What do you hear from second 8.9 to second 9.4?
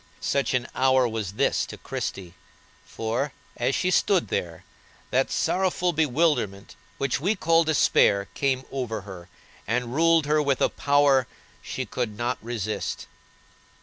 her,